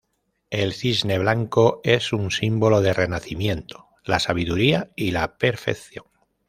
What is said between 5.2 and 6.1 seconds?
perfección.